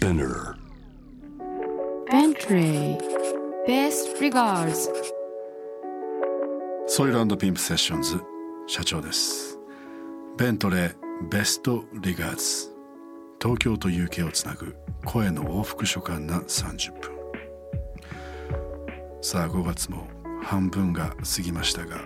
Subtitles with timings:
[0.00, 0.56] Spinner.
[2.10, 2.96] Bentley
[3.68, 4.88] Best regards.
[6.86, 8.18] ソイルピンプセッションズ
[8.66, 9.58] 社長です。
[10.38, 12.74] ベントレーベストリガーズ
[13.42, 14.74] 東京と UK をつなぐ
[15.04, 17.10] 声の往復書簡な30分。
[19.20, 20.08] さあ5月も
[20.42, 22.00] 半分が過ぎましたが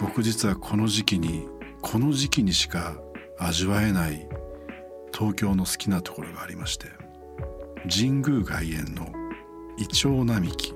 [0.00, 1.46] 僕実はこの時期に
[1.82, 2.96] この時期にしか
[3.38, 4.28] 味わえない
[5.18, 6.86] 東京の好きなところがありまして
[7.90, 9.08] 神宮外苑の
[9.76, 10.74] イチョウ並木。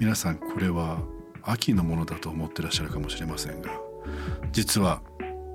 [0.00, 0.98] 皆さんこれは
[1.42, 3.70] 秋のものだと思ってらっしゃるかもしれませんが
[4.50, 5.02] 実は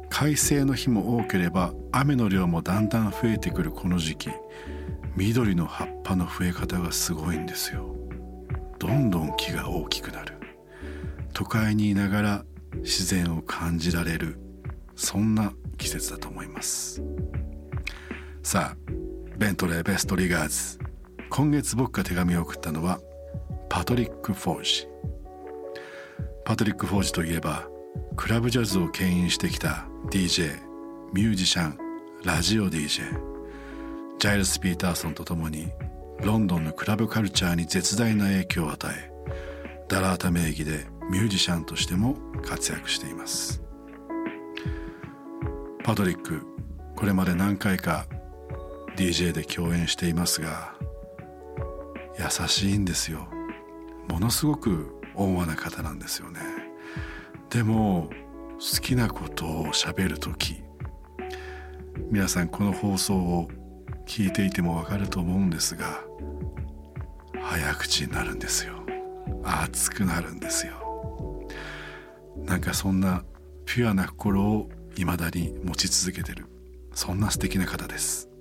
[0.09, 4.29] 快晴の日も多ければ雨の量もだんだん増えてくるこの時期
[5.17, 7.95] 緑の葉っぱの増え方がすごいんですよ。
[8.79, 10.37] どんどん木が大きくなる。
[11.33, 12.45] 都会にいながら
[12.77, 14.39] 自然を感じられる
[14.95, 17.01] そんな季節だと思います。
[18.43, 18.77] さあ
[19.37, 20.77] ベントレーベストリガーズ
[21.29, 22.99] 今月僕が手紙を送ったのは
[23.69, 24.87] パトリック・フォージ
[26.43, 27.67] パトリック・フォージといえば
[28.17, 30.59] クラブジャズを牽引してきた DJ
[31.13, 31.77] ミュージシャン
[32.25, 32.87] ラジオ DJ
[34.19, 34.75] ジャイルス・ピー。
[34.75, 35.71] ターソンと共に
[36.21, 39.11] ロンドンのクラブカルチャーに絶大な影響を与え
[39.87, 43.63] ダラータ名義でミュージシャンとしても活躍しています。
[45.83, 46.45] パトリック
[46.95, 48.05] これまで何回か
[48.95, 50.73] DJ で共演していますが
[52.19, 53.27] 優しいんですよ。
[54.07, 56.39] ものすごく温和な方なんですよね。
[57.49, 58.09] でも
[58.53, 60.63] 好きなことを喋る時
[62.11, 63.47] 皆さんこの放送を
[64.07, 66.01] 聞いていてもわかると思うんですが
[67.41, 68.73] 早口になるんですよ。
[69.43, 70.73] 熱くなるんですよ。
[72.37, 73.23] なんかそんな
[73.65, 76.45] ピュアな心を未だに持ち続けてる
[76.93, 78.32] そんな素敵な方です。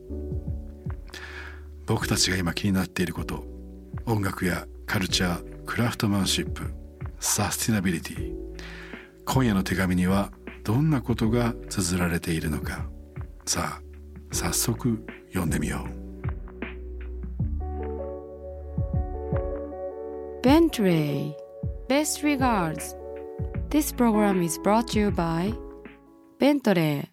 [1.87, 3.45] 僕たちが今気になっていること
[4.07, 6.73] 音楽やカルチャークラフトマンシップ
[7.21, 8.35] サスティナビリティ
[9.25, 10.33] 今夜の手紙には
[10.65, 12.87] どんなことが綴られているのか。
[13.47, 13.83] さあ
[14.35, 16.03] 早速読んでみよう。
[20.43, 21.35] Bentley
[21.89, 22.97] Best regards.
[23.71, 25.55] This program is brought to you by
[26.39, 27.09] Bentley.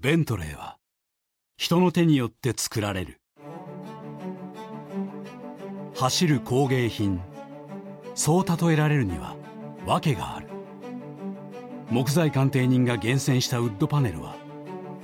[0.00, 0.77] ベントレーは
[1.60, 3.20] 人の手によって作られる。
[5.96, 7.20] 走る工芸品
[8.14, 9.34] そう例えられるには
[9.84, 10.46] 訳がある。
[11.90, 14.36] 木材鑑定人が厳選したウッドパネルは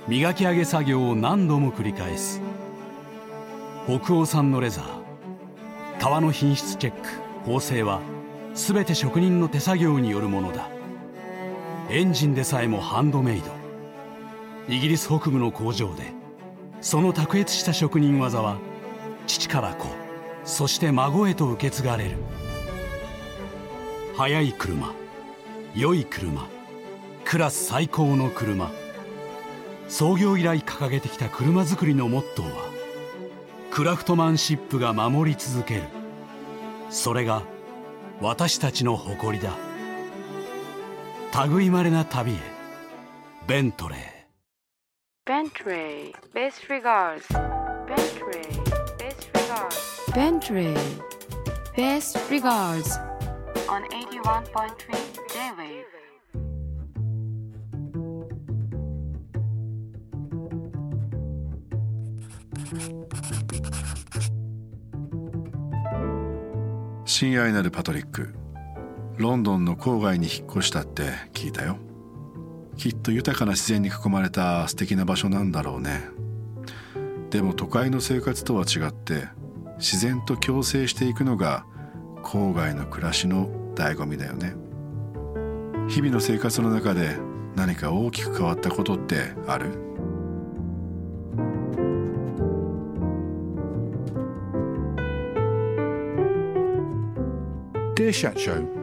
[0.07, 2.39] 磨き上げ作業を何度も繰り返す。
[3.85, 7.09] 北欧産のレザー革の品質チェック
[7.45, 7.99] 縫製は
[8.53, 10.69] 全て職人の手作業によるものだ。
[11.89, 13.51] エンジンでさえもハンドメイド。
[14.73, 16.15] イギリス北部の工場で
[16.85, 18.59] その卓越した職人技は
[19.25, 19.87] 父から子
[20.43, 22.17] そして孫へと受け継がれる。
[24.15, 24.93] 速い車
[25.73, 26.47] 良い車
[27.23, 28.69] クラス最高の車。
[29.87, 32.69] 創業以来掲げてきた車作りのモットーは
[33.71, 35.83] クラフトマンシップが守り続ける。
[36.91, 37.41] それが
[38.21, 39.57] 私たちの誇りだ。
[41.47, 42.35] 類まれな旅へ
[43.47, 44.14] ベントレー。
[69.17, 71.03] 「」ロンドンの郊外に引っ越したって
[71.33, 71.77] 聞いたよ。
[72.77, 76.09] きっと豊かな自然に囲まれた素敵な場所なんだろうね。
[77.29, 79.27] でも都会の生活とは違って
[79.77, 81.65] 自然と共生していくのが
[82.23, 84.55] 郊外の暮らしの醍醐味だよね。
[85.87, 87.17] 日々の生活の中で
[87.55, 89.83] 何か大きく変わったことってある
[97.95, 98.74] ？Dear Shacho,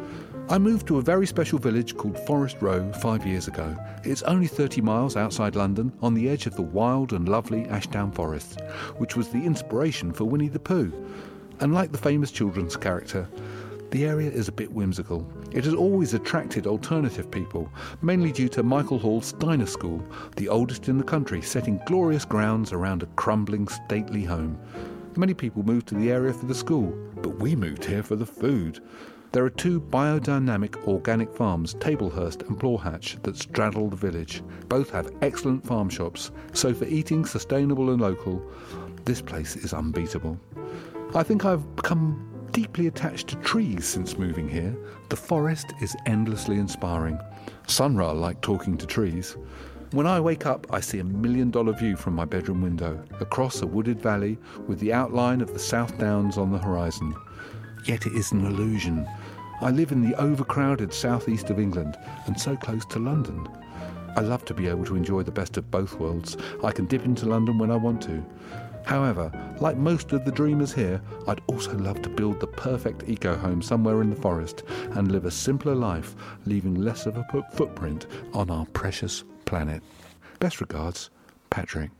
[0.52, 3.74] I moved to a very special village called Forest Row five years ago.
[4.04, 8.12] It's only 30 miles outside London on the edge of the wild and lovely Ashdown
[8.12, 8.60] Forest,
[8.98, 10.92] which was the inspiration for Winnie the Pooh.
[11.60, 13.26] And like the famous children's character,
[13.92, 15.26] the area is a bit whimsical.
[15.52, 17.72] It has always attracted alternative people,
[18.02, 20.04] mainly due to Michael Hall's Steiner School,
[20.36, 24.60] the oldest in the country, setting glorious grounds around a crumbling, stately home.
[25.16, 28.26] Many people moved to the area for the school, but we moved here for the
[28.26, 28.80] food.
[29.32, 34.42] There are two biodynamic organic farms, Tablehurst and Plawhatch, that straddle the village.
[34.68, 38.42] Both have excellent farm shops, so for eating sustainable and local,
[39.06, 40.38] this place is unbeatable.
[41.14, 44.76] I think I've become deeply attached to trees since moving here.
[45.08, 47.18] The forest is endlessly inspiring.
[47.66, 49.38] Sunra like talking to trees.
[49.92, 53.62] When I wake up, I see a million dollar view from my bedroom window, across
[53.62, 54.36] a wooded valley
[54.66, 57.14] with the outline of the South Downs on the horizon.
[57.84, 59.08] Yet it is an illusion.
[59.62, 63.46] I live in the overcrowded southeast of England and so close to London.
[64.16, 66.36] I love to be able to enjoy the best of both worlds.
[66.64, 68.24] I can dip into London when I want to.
[68.84, 69.30] However,
[69.60, 73.62] like most of the dreamers here, I'd also love to build the perfect eco home
[73.62, 74.64] somewhere in the forest
[74.94, 79.80] and live a simpler life, leaving less of a footprint on our precious planet.
[80.40, 81.10] Best regards,
[81.50, 81.90] Patrick.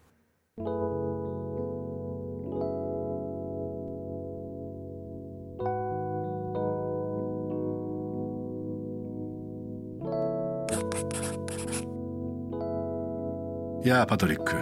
[13.93, 14.55] やパトリック。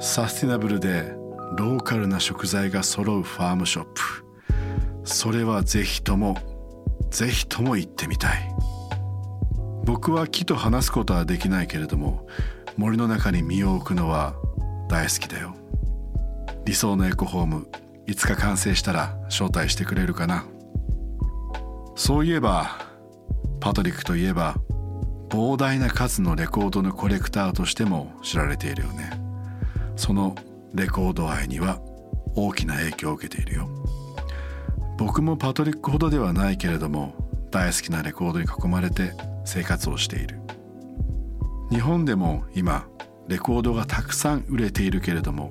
[0.00, 1.14] サスティナブルで
[1.56, 4.00] ローカルな食材が揃うファームショップ。
[5.04, 6.36] それはぜひとも
[7.10, 8.50] ぜひとも行ってみたい。
[9.84, 12.26] 僕は木と話すことはできないけれども
[12.76, 14.34] 森の中に身を置くのは
[14.88, 15.54] 大好きだよ。
[16.64, 17.68] 理想のエコホーム
[18.06, 20.44] いつか完成したら招待してくれるかな。
[21.96, 22.78] そういえば
[23.60, 24.56] パトリックといえば
[25.34, 29.10] 膨大な数のレコードのコレクターとしても知られているよね。
[29.96, 30.36] その
[30.74, 31.80] レコード愛には
[32.36, 33.68] 大きな影響を受けているよ。
[34.96, 37.14] 僕もパトリックほどではないけれども
[37.50, 39.12] 大好きなレコードに囲まれて
[39.44, 40.38] 生活をしている。
[41.68, 42.86] 日本でも今
[43.26, 45.48] レコードがたくさん売れているけれども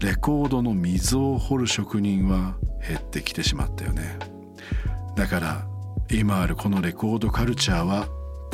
[0.00, 4.18] レコードの溝を掘る職人は減ってきてしまったよね。
[5.14, 5.66] だから
[6.10, 8.08] 今あるこのレコードカルチャーは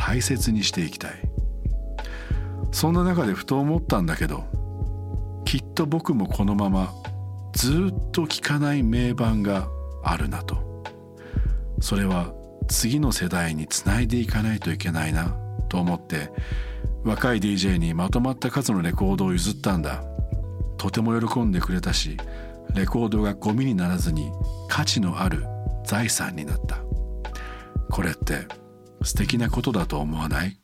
[0.06, 1.12] 大切にしていきたい。
[2.72, 4.44] そんな中でふと思ったんだけど
[5.46, 6.92] きっと僕もこのまま
[7.54, 9.66] ずっと聴かない名盤が
[10.02, 10.82] あるなと。
[11.80, 12.34] それは
[12.68, 15.34] 次の世代につないでいかないといけないな
[15.70, 16.30] と思って
[17.04, 20.04] 若い DJ にまとまった数のレコードを譲ったんだ。
[20.76, 22.18] とても喜んでくれたし
[22.74, 24.30] レコードがゴミにならずに
[24.68, 25.46] 価値のある
[25.86, 26.82] 財産になった。
[27.90, 28.46] これって
[29.03, 30.59] 素敵なことだと思わない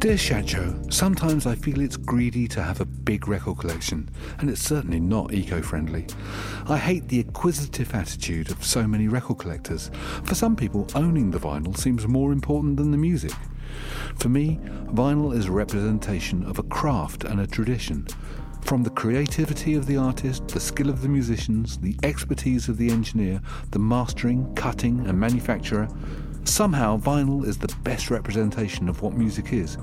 [0.00, 4.62] Dear Shacho, sometimes I feel it's greedy to have a big record collection, and it's
[4.62, 6.06] certainly not eco friendly.
[6.66, 9.90] I hate the acquisitive attitude of so many record collectors.
[10.24, 13.34] For some people, owning the vinyl seems more important than the music.
[14.15, 18.07] For me, vinyl is a representation of a craft and a tradition.
[18.61, 22.89] From the creativity of the artist, the skill of the musicians, the expertise of the
[22.89, 23.41] engineer,
[23.71, 25.87] the mastering, cutting, and manufacturer,
[26.45, 29.77] somehow vinyl is the best representation of what music is,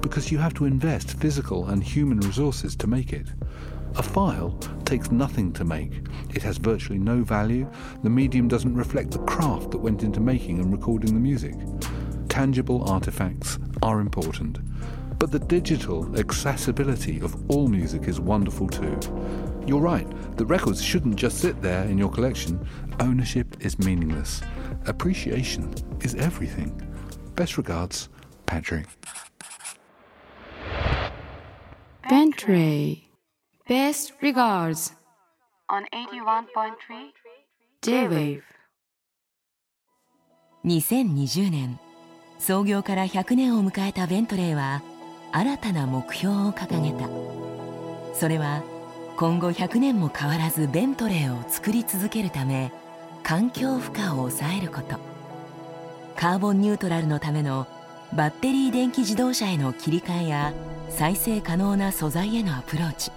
[0.00, 3.28] because you have to invest physical and human resources to make it.
[3.96, 4.50] A file
[4.84, 6.02] takes nothing to make.
[6.32, 7.68] It has virtually no value.
[8.04, 11.54] The medium doesn't reflect the craft that went into making and recording the music.
[12.38, 14.60] Tangible artifacts are important.
[15.18, 18.96] But the digital accessibility of all music is wonderful too.
[19.66, 20.06] You're right,
[20.36, 22.64] the records shouldn't just sit there in your collection.
[23.00, 24.40] Ownership is meaningless.
[24.86, 26.80] Appreciation is everything.
[27.34, 28.08] Best regards,
[28.46, 28.86] Patrick.
[32.08, 33.10] Bentley
[33.66, 34.92] Best regards
[35.68, 36.76] on 81.3
[37.82, 38.44] J-Wave
[40.62, 41.87] 2020年
[42.38, 44.82] 創業から100年を迎えたベントレーは
[45.32, 47.08] 新たな目標を掲げた。
[48.14, 48.62] それは
[49.16, 52.72] 今後100年も変わらずベントレーを作り続けるため
[53.22, 54.98] 環境負荷を抑えること。
[56.16, 57.66] カーボンニュートラルのための
[58.12, 60.52] バッテリー電気自動車への切り替えや
[60.88, 63.10] 再生可能な素材へのアプローチ。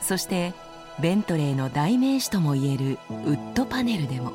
[0.00, 0.54] そして
[1.00, 4.32] ベントレーの代名詞ともいえるウッドパネルでも。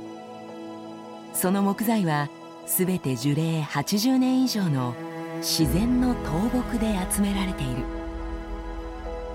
[1.34, 2.30] その木材は
[2.65, 4.93] 全て樹齢80年以上の
[5.38, 7.84] 自然の倒木で集められている。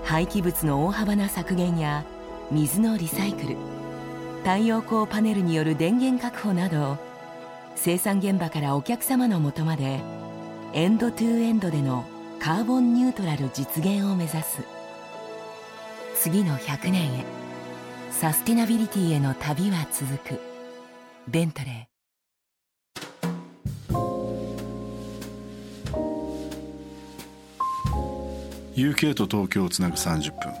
[0.03, 2.03] 廃棄物の大幅な削減や
[2.51, 3.55] 水のリサイクル
[4.39, 6.97] 太陽光パネルによる電源確保など
[7.75, 10.01] 生産現場からお客様のもとまで
[10.73, 12.03] エンドトゥエンドでの
[12.39, 14.63] カーボンニュートラル実現を目指す。
[16.15, 17.25] 次の100年へ
[18.09, 20.39] サスティナビリティへの旅は続く。
[21.27, 21.90] ベントレー。
[28.75, 30.53] UK と東京をつなぐ30分。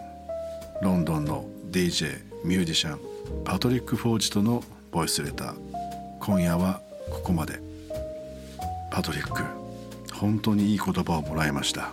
[0.81, 2.99] ロンドンの DJ ミュージシャン
[3.45, 5.55] パトリック・フォージとのボイスレター。
[6.19, 7.61] 今夜はここまで。
[8.91, 9.43] パトリック
[10.13, 11.91] 本当にいい言葉をもらいました。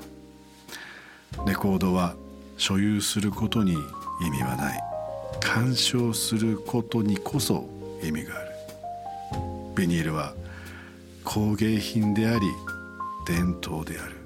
[1.46, 2.16] レコードは
[2.56, 3.74] 所有することに
[4.20, 4.80] 意味はない。
[5.40, 7.68] 鑑賞することにこそ
[8.02, 8.48] 意味がある。
[9.76, 10.34] ビニールは
[11.22, 12.40] 工芸品であり
[13.24, 14.16] 伝統である。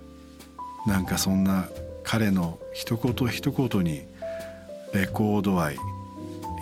[0.86, 1.68] なんかそんな
[2.04, 4.02] 彼の一言一言に
[4.92, 5.76] レコード愛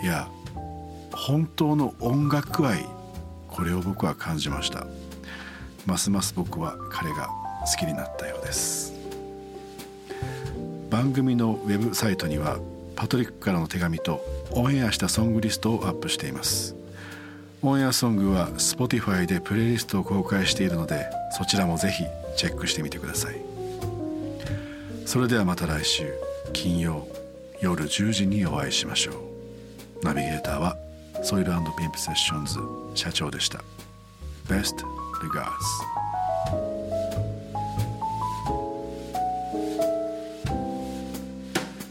[0.03, 0.29] や
[1.11, 2.85] 本当の音楽愛
[3.47, 4.87] これを僕は感じました。
[5.85, 7.29] ますます僕は彼が
[7.65, 8.93] 好きになったようです。
[10.89, 12.59] 番組のウェブサイトには
[12.95, 16.75] パトリックからの手紙とオンエアしたソングリストをアップしています。
[17.61, 21.05] オンエアソングは Spotify でプレイリストを公開しているので
[21.37, 22.03] そちらもぜひ
[22.35, 23.50] チェックしてみてください。
[25.11, 26.13] それではまた来週
[26.53, 27.05] 金曜
[27.59, 30.77] 夜10時にお会いしましょうナビゲーターは
[31.21, 32.57] ソイルピンプセッションズ
[32.95, 33.61] 社長でした
[34.47, 34.73] Best
[35.21, 35.51] regards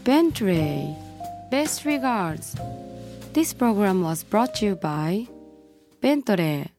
[0.03, 0.95] Bentley
[1.51, 2.55] Best regards
[3.33, 5.27] This program was brought to you by
[6.01, 6.71] Bentley